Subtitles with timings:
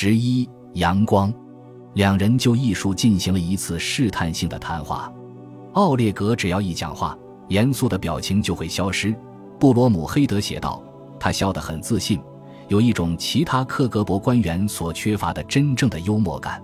[0.00, 1.34] 十一，阳光，
[1.94, 5.12] 两人就艺术进行了一次试探性的谈话。
[5.72, 9.12] 奥列格只要一讲话，严肃的表情就会消失。
[9.58, 10.80] 布罗姆黑德写道
[11.18, 12.20] ：“他笑得很自信，
[12.68, 16.62] 有一种其他克格勃官员所缺乏的真正的幽默感。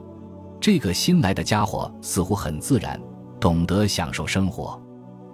[0.61, 3.01] 这个新来的家伙似乎很自然，
[3.41, 4.81] 懂得享受生活。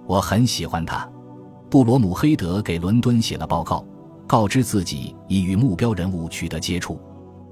[0.06, 1.06] 我很喜欢他。”
[1.68, 3.84] 布罗姆黑德给伦敦写了报告，
[4.26, 6.98] 告知自己已与目标人物取得接触，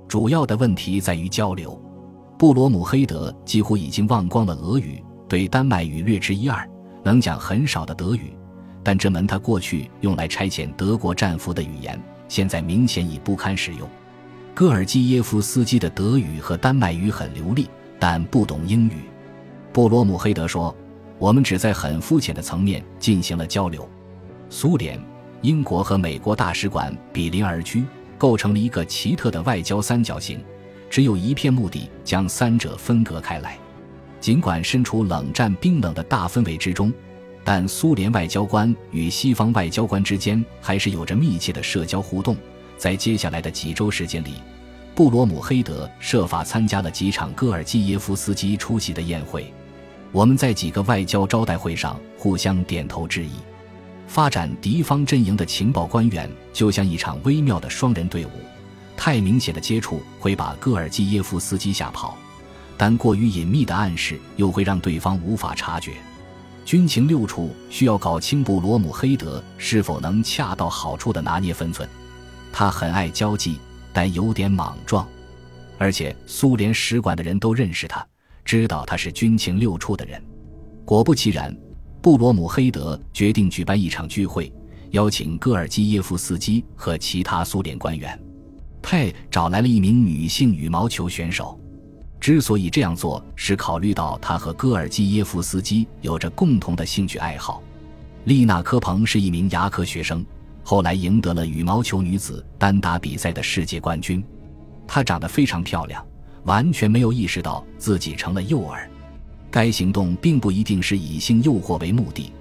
[0.08, 1.80] 主要的问题在于交流。
[2.38, 6.66] 布罗姆黑德几乎已经忘光了俄语，对丹麦语略知一二，
[7.02, 8.32] 能讲很少的德语，
[8.82, 13.86] 但这门他过去用来差遣德国战俘的语言，现在明显已不堪使用。
[14.54, 19.02] 戈尔基耶夫斯基的德语和丹麦语很流利，但不懂英语。
[19.72, 20.74] 布罗姆黑德说
[21.18, 23.88] ：“我们只在很肤浅的层面进行了交流。”
[24.48, 24.98] 苏联、
[25.42, 27.84] 英国和美国大使馆比邻而居，
[28.18, 30.44] 构成了一个奇特的外交三角形。
[30.90, 33.58] 只有一片目的将三者分隔开来。
[34.20, 36.92] 尽管身处冷战冰冷的大氛围之中，
[37.44, 42.36] 但苏联外交官与西方外交官之间还是有着密切的社交互动。
[42.76, 44.34] 在接下来的几周时间里，
[44.94, 49.52] 布罗姆黑德设法参加了几场戈尔基耶夫斯基出席的宴会。
[50.10, 53.32] 我们在几个外交招待会上互相点头致意。
[54.08, 58.30] 发展敌方阵营的情报官员就像一场微妙的双人队伍，
[58.96, 62.16] 太明显的接触会把戈尔基耶夫斯基吓跑，
[62.76, 65.92] 但过于隐秘的暗示又会让对方无法察觉。
[66.64, 71.88] 军情六处需要搞清布罗姆黑德是否能恰到好处的拿捏分寸。
[72.50, 73.58] 他很爱交际，
[73.92, 75.06] 但有点莽撞，
[75.76, 78.04] 而且苏联使馆的人都认识他，
[78.42, 80.20] 知道他是军情六处的人。
[80.86, 81.54] 果不其然。
[82.08, 84.50] 布罗姆黑德决定举办一场聚会，
[84.92, 88.18] 邀请戈尔基耶夫斯基和其他苏联官员。
[88.80, 91.60] 佩找来了一名女性羽毛球选手。
[92.18, 97.62] 之所以这样做，是考虑到他和戈尔基耶夫斯基有着共同的兴趣爱好。
[98.24, 100.24] 丽娜科彭是一名牙科学生，
[100.62, 104.24] 后来赢得了羽毛球女子单打比赛的世界冠军。
[104.86, 106.02] 她长得非常漂亮，
[106.44, 108.78] 完全没有意识到自己成了诱饵。
[109.50, 112.32] 该行动并不一定是以性诱惑为目的，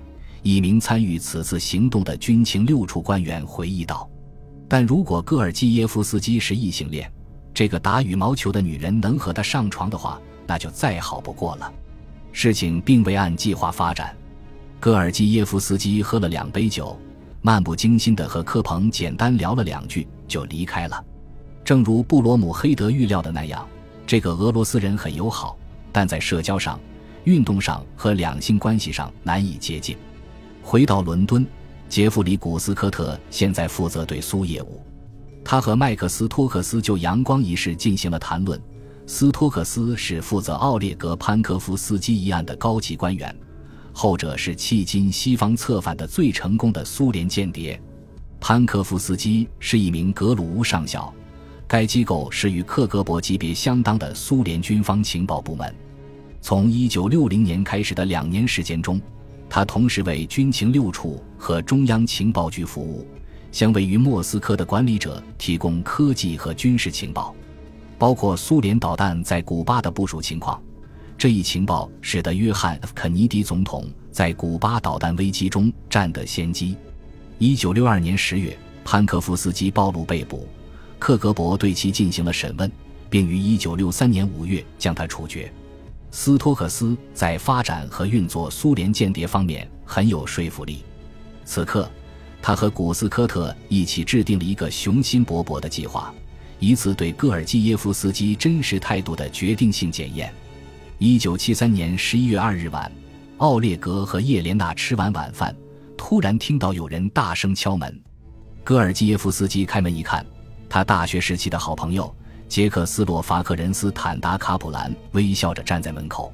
[0.44, 4.09] 一名参与此次行动的军情六处官员回忆道。
[4.68, 7.09] 但如果戈尔基耶夫斯基是异性恋，
[7.53, 11.72] 这个打羽毛球的女人能和他上床的话，那就再好不过了。
[12.34, 14.16] 事情并未按计划发展，
[14.79, 17.00] 戈尔基耶夫斯基喝了两杯酒，
[17.41, 21.03] 漫不经心地和科彭简单聊了两句就离开了。
[21.63, 23.66] 正如布罗姆黑德预料的那样，
[24.06, 25.57] 这个俄罗斯人很友好，
[25.91, 26.78] 但在社交上。
[27.25, 29.95] 运动上和两性关系上难以接近。
[30.61, 31.45] 回到伦敦，
[31.88, 34.81] 杰弗里·古斯科特现在负责对苏业务。
[35.44, 38.61] 他和麦克斯·托克斯就阳光一事进行了谈论。
[39.05, 43.34] 斯托克斯是负责奥列格·潘科夫斯基一案的高级官员，
[43.94, 47.81] 后者是迄今西方策反的最成功的苏联间谍。
[48.41, 51.13] 潘科夫斯基是一名格鲁乌上校，
[51.66, 55.73] 该机构是与克格勃级别相当的苏联军方情报部门。
[56.42, 59.02] 从1960年开始的两年时间中，
[59.50, 63.06] 他同时为军情六处和中央情报局服务，
[63.52, 67.36] 向位于莫斯科的管理者提供科技和军事情报，
[67.97, 70.62] 包括苏联导弹在古巴的部署情况。
[71.18, 76.78] 这一情报使得约翰·肯尼迪总统在古巴导弹危机中占得先机。
[77.40, 80.47] 1962年10月，潘科夫斯基暴露被捕，
[81.00, 82.72] 克格勃对其进行了审问，
[83.09, 85.52] 并于1963年5月将他处决。
[86.12, 90.84] 斯托克斯在发展和运作苏联间谍方面很有说服力。
[91.45, 91.90] 此刻，
[92.41, 96.13] 他和古斯科特一起制定了一个雄心勃勃的计划，
[96.59, 100.34] 以此对戈尔基耶夫斯基真实态度的决定性检验。
[100.97, 102.91] 一九七三年十一月二日晚，
[103.38, 105.56] 奥列格和叶莲娜吃完晚饭，
[105.96, 108.01] 突然听到有人大声敲门。
[108.63, 110.25] 戈尔基耶夫斯基开门一看，
[110.67, 112.13] 他大学时期的好朋友。
[112.47, 116.32] 杰克斯洛伐克人斯坦达卡普兰微笑着站在门口，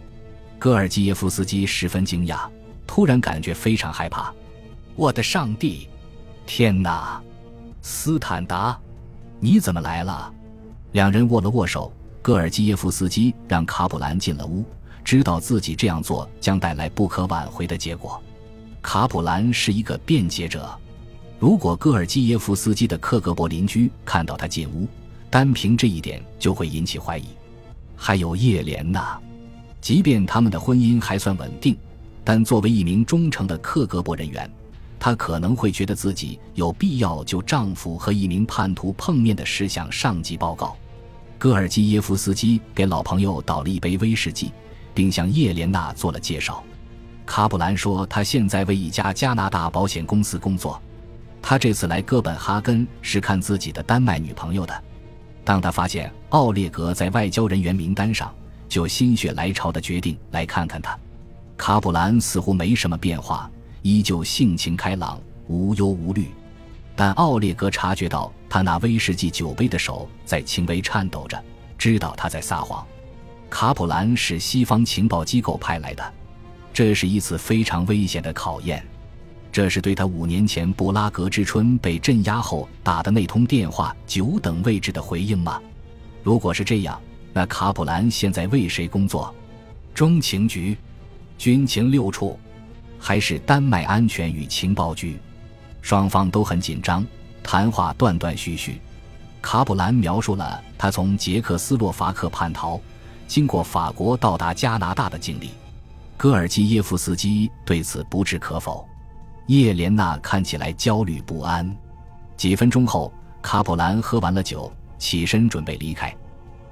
[0.60, 2.48] 戈尔基耶夫斯基十分惊讶，
[2.86, 4.34] 突然感觉非常害怕。
[4.96, 5.90] 我的上帝，
[6.46, 7.22] 天哪！
[7.82, 8.80] 斯坦达，
[9.40, 10.32] 你怎么来了？
[10.92, 11.92] 两人握了握手。
[12.22, 14.64] 戈尔基耶夫斯基让卡普兰进了屋，
[15.04, 18.22] 知道自己这样做将带来不可挽回的结果。
[18.82, 20.74] 卡普兰是一个辩解者，
[21.38, 24.88] 如果戈尔基耶夫斯基的克格勃邻居看到他进屋，
[25.34, 27.26] 单凭这一点就会引起怀疑，
[27.96, 29.20] 还有叶莲娜，
[29.82, 31.76] 即便他们的婚姻还算稳定，
[32.24, 34.48] 但作为一名忠诚的克格勃人员，
[35.00, 40.78] 她可能会觉得自己有必要就丈夫和一名叛徒碰面的事向上级报告。
[41.40, 44.52] 戈尔基耶夫斯基给老朋友倒了一杯威士忌，
[44.94, 46.64] 并向叶莲娜做了介绍。
[47.26, 50.80] 卡普兰说，他现在为一家加拿大保险公司工作。
[51.42, 54.84] 他这次来哥本哈根是看自己的丹麦女朋友的。
[55.44, 58.34] 当他发现奥列格在外交人员名单上，
[58.70, 60.98] 就心血来潮的决定来看看他。
[61.58, 63.50] 卡普兰似乎没什么变化，
[63.82, 66.30] 依旧性情开朗，无忧无虑。
[66.96, 71.42] 但奥列格察觉到他那威士忌酒杯的手在轻微颤抖着，
[71.78, 72.86] 知道他在撒谎。
[73.50, 76.14] 卡普兰是西方情报机构派来的，
[76.74, 78.84] 这是一次非常危险的考验。
[79.54, 85.62] 这是对他五年前布拉格之春被镇压后打的那通电话久等位置的回应吗？
[86.24, 87.00] 如果是这样，
[87.32, 89.32] 那卡普兰现在为谁工作？
[89.94, 90.76] 中情局、
[91.38, 92.40] 军情六处，
[92.98, 95.20] 还是丹麦安全与情报局？
[95.84, 97.06] 双方都很紧张，
[97.44, 98.82] 谈话断断续续。
[99.40, 102.82] 卡普兰描述了他从捷克斯洛伐克叛逃，
[103.28, 105.52] 经过法国到达加拿大的经历。
[106.18, 108.90] 戈尔基耶夫斯基对此不置可否。
[109.48, 111.70] 叶莲娜看起来焦虑不安。
[112.38, 113.12] 几分钟后，
[113.42, 116.16] 卡普兰喝完了酒，起身准备离开。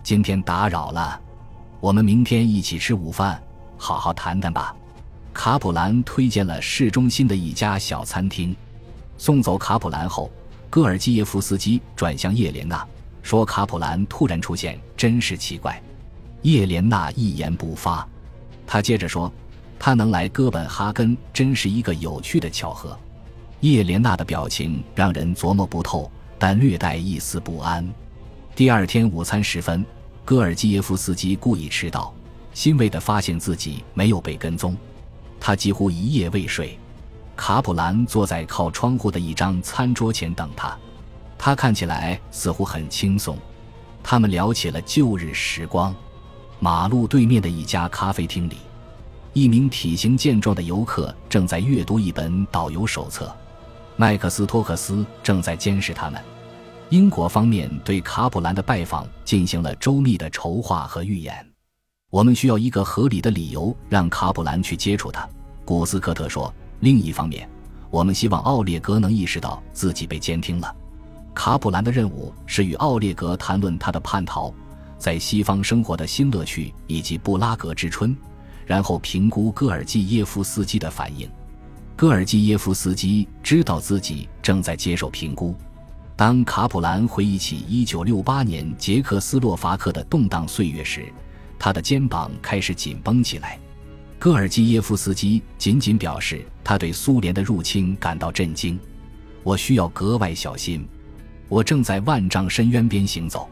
[0.01, 1.19] 今天打扰了，
[1.79, 3.41] 我们明天一起吃午饭，
[3.77, 4.73] 好好谈谈吧。
[5.33, 8.55] 卡普兰推荐了市中心的一家小餐厅。
[9.17, 10.31] 送走卡普兰后，
[10.69, 12.87] 戈尔基耶夫斯基转向叶莲娜，
[13.21, 15.81] 说：“卡普兰突然出现，真是奇怪。”
[16.41, 18.07] 叶莲娜一言不发。
[18.65, 19.31] 他接着说。
[19.83, 22.95] 他能来哥本哈根，真是一个有趣的巧合。
[23.61, 27.83] 叶莲娜的表情让人琢磨不透，但略带一丝不安。
[28.55, 29.83] 第二天午餐时分，
[30.23, 32.13] 戈尔基耶夫斯基故意迟到，
[32.53, 34.77] 欣慰地发现自己没有被跟踪。
[35.39, 36.77] 他几乎一夜未睡。
[37.35, 40.77] 卡普兰坐在靠窗户的一张餐桌前等他，
[41.39, 43.35] 他看起来似乎很轻松。
[44.03, 45.91] 他们聊起了旧日时光。
[46.59, 48.57] 马路对面的一家咖啡厅里。
[49.33, 53.33] 一名体型健壮的游客正在阅读一本导游手册，
[53.95, 56.21] 麦克斯托克斯正在监视他们。
[56.89, 61.33] 英国方面对卡普兰的拜访进行了周密的筹划和预演。
[62.09, 65.25] 我们需要一个合理的理由让卡普兰去接触他，
[65.63, 66.53] 古斯科特说。
[66.81, 67.47] 另一方面，
[67.89, 70.75] 我们希望奥列格能意识到自己被监听了。
[71.33, 74.53] 卡普兰的任务是与奥列格谈论他的叛逃，
[74.97, 78.13] 在西方生活的新乐趣以及布拉格之春。
[78.71, 81.29] 然后评估戈尔基耶夫斯基的反应。
[81.93, 85.53] 戈尔基耶夫斯基知道自己正在接受评估。
[86.15, 91.11] 当卡普兰回忆起1968年捷克斯洛伐克的动荡岁月时，
[91.59, 93.59] 他的肩膀开始紧绷起来。
[94.17, 98.79] 戈尔基耶夫斯基仅仅表示他对苏联的入侵感到震惊。
[99.43, 100.87] 我需要格外小心。
[101.49, 103.49] 我正在万丈深渊边行走。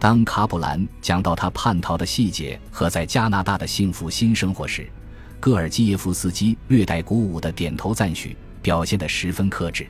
[0.00, 4.88] 当卡普兰讲到他叛逃的细节和在加拿大的幸福新生活时，
[5.38, 9.86] 戈尔基耶夫斯基略带鼓舞的点头赞许，表现得十分克制。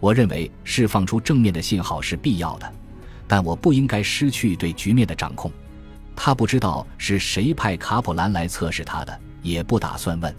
[0.00, 2.70] 我认为释放出正面的信号是必要的，
[3.26, 5.50] 但我不应该失去对局面的掌控。
[6.14, 10.34] 他不知道是谁派卡普兰来测试他的，也不打算问。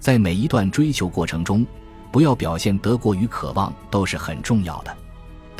[0.00, 1.64] 在每一段追求过程中，
[2.10, 4.96] 不要表现得过于渴望，都是很重要的。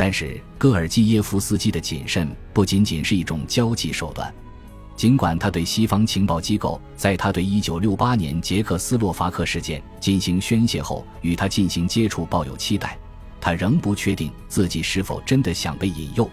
[0.00, 4.32] 但是戈尔基耶夫斯基的谨慎不仅仅是一种交际手段，
[4.96, 12.96] 尽管他对西方情报机构在他对1968年捷克斯洛伐克事件进行宣泄后与他进行接触抱有期待，
[13.42, 16.26] 他仍不确定自己是否真的想被引诱，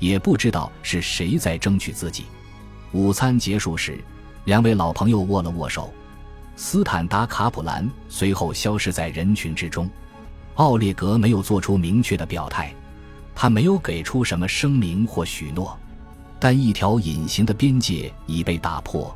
[0.00, 2.24] 也不知道是谁在争取自己。
[2.90, 4.02] 午餐结束时，
[4.46, 5.94] 两位老朋友握了握手，
[6.56, 9.88] 斯坦达卡普兰随后消失在人群之中，
[10.54, 12.74] 奥列格没有做出明确的表态。
[13.42, 15.76] 他没有给出什么声明或许诺，
[16.38, 19.12] 但一条隐形的边界已被打破。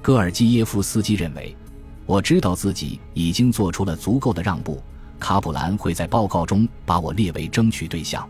[0.00, 1.56] 戈尔基耶夫斯基认为，
[2.06, 4.80] 我知道自己已经做出了足够的让步。
[5.18, 8.24] 卡普兰会在报告中把我列为争取对象。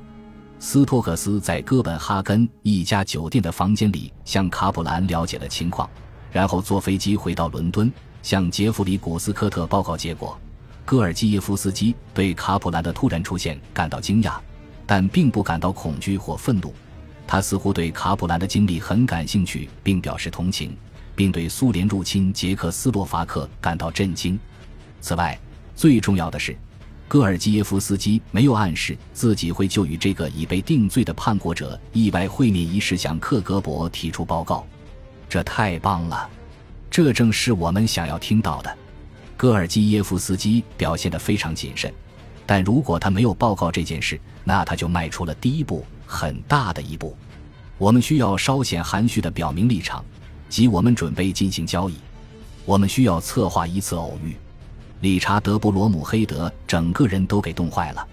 [0.59, 5.87] 斯托克斯在哥本哈根一家酒店的房间里向卡普兰了解了情况，
[6.33, 10.41] 然后坐飞机回到伦敦，向杰弗里·古斯科特报告结果。
[10.87, 14.39] 戈尔基耶夫斯基对卡普兰的突然出现感到惊讶。
[14.87, 16.73] 但并不感到恐惧或愤怒，
[17.27, 20.77] 他似乎对卡普兰的经历很感兴趣，并表示同情，
[21.15, 24.39] 并对苏联入侵捷克斯洛伐克感到震惊。
[25.01, 25.39] 此外，
[25.75, 26.57] 最重要的是，
[27.09, 34.67] 戈尔基耶夫斯基没有暗示自己会就与这个已被定罪的叛国者意外会面一事向克格勃提出报告。
[35.29, 36.29] 这太棒了，
[36.91, 38.79] 这正是我们想要听到的。
[39.37, 41.93] 戈尔基耶夫斯基表现得非常谨慎。
[42.47, 47.17] 但如果他没有报告这件事，那他就迈出了第一步，很大的一步。
[47.77, 50.05] 我们需要稍显含蓄地表明立场，
[50.49, 51.97] 即我们准备进行交易。
[52.65, 54.35] 我们需要策划一次偶遇。
[55.01, 58.09] 理查德·布罗姆黑德整个人都给冻坏了。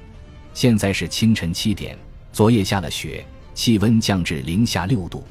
[0.54, 1.98] 现在是清晨七点，
[2.32, 5.24] 昨夜下了雪，气温降至零下六度。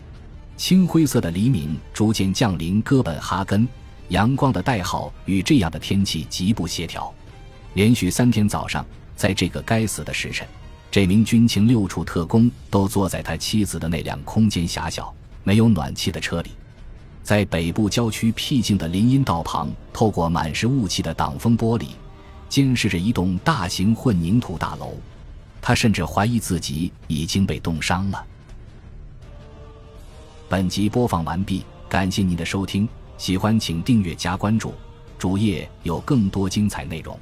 [0.56, 3.68] 青灰色的黎明逐渐降临哥本哈根，
[4.08, 7.12] 阳光的代号与这样的天气极不协调。
[7.74, 8.84] 连续三天早上，
[9.16, 10.46] 在这个该死的时辰。
[10.90, 15.12] 这名军情六处特工都坐在他妻子的那辆空间狭小、
[15.42, 16.50] 没有暖气的车里，
[17.22, 21.86] 在北部郊区僻静的林荫道旁，透过满是雾气的挡风玻璃，
[22.48, 24.94] 监视着一栋大型混凝土大楼。
[25.62, 28.26] 他甚至怀疑自己已经被冻伤了。
[30.48, 32.86] 本集播放完毕，感谢您的收听，
[33.16, 34.74] 喜欢请订阅加关注，
[35.18, 37.18] 主页有更多精彩内容。